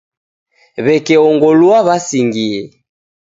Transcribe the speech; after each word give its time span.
W'eke 0.83 1.15
ongolua 1.27 1.77
w'asingie. 1.87 2.61